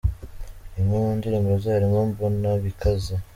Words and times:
Imwe 0.79 0.95
mu 1.03 1.09
ndirimbo 1.17 1.51
ze 1.61 1.69
harimo 1.75 1.99
‘Mbona 2.09 2.49
bikaze’. 2.63 3.13